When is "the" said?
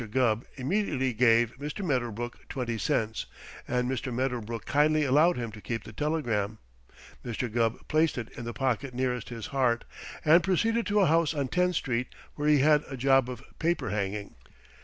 5.83-5.93, 8.43-8.51